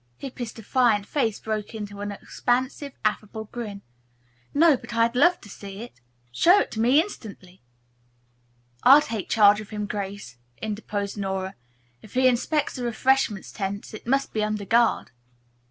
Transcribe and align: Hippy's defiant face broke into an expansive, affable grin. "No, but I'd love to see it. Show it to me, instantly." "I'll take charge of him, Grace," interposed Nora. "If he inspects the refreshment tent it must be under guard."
Hippy's 0.17 0.51
defiant 0.51 1.05
face 1.05 1.39
broke 1.39 1.75
into 1.75 2.01
an 2.01 2.11
expansive, 2.11 2.93
affable 3.05 3.43
grin. 3.43 3.83
"No, 4.51 4.75
but 4.75 4.95
I'd 4.95 5.15
love 5.15 5.39
to 5.41 5.47
see 5.47 5.81
it. 5.81 6.01
Show 6.31 6.59
it 6.61 6.71
to 6.71 6.79
me, 6.79 6.99
instantly." 6.99 7.61
"I'll 8.81 9.01
take 9.03 9.29
charge 9.29 9.61
of 9.61 9.69
him, 9.69 9.85
Grace," 9.85 10.37
interposed 10.59 11.17
Nora. 11.19 11.53
"If 12.01 12.15
he 12.15 12.27
inspects 12.27 12.77
the 12.77 12.83
refreshment 12.83 13.45
tent 13.53 13.93
it 13.93 14.07
must 14.07 14.33
be 14.33 14.43
under 14.43 14.65
guard." 14.65 15.11